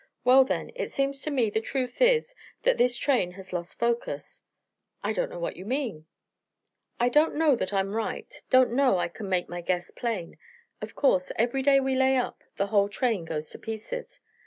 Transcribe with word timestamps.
"Well, 0.23 0.43
then, 0.43 0.71
it 0.73 0.89
seems 0.89 1.21
to 1.21 1.29
me 1.29 1.51
the 1.51 1.61
truth 1.61 2.01
is 2.01 2.33
that 2.63 2.79
this 2.79 2.97
train 2.97 3.33
has 3.33 3.53
lost 3.53 3.77
focus." 3.77 4.41
"I 5.03 5.13
don't 5.13 5.29
know 5.29 5.37
what 5.37 5.57
you 5.57 5.63
mean." 5.63 6.07
"I 6.99 7.07
don't 7.07 7.35
know 7.35 7.55
that 7.55 7.71
I'm 7.71 7.93
right 7.93 8.41
don't 8.49 8.73
know 8.73 8.97
I 8.97 9.09
can 9.09 9.29
make 9.29 9.47
my 9.47 9.61
guess 9.61 9.91
plain. 9.91 10.39
Of 10.81 10.95
course, 10.95 11.31
every 11.35 11.61
day 11.61 11.79
we 11.79 11.93
lay 11.95 12.17
up, 12.17 12.43
the 12.57 12.65
whole 12.73 12.89
train 12.89 13.25
goes 13.25 13.51
to 13.51 13.59
pieces. 13.59 14.19